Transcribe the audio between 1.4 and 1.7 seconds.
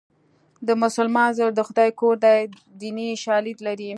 د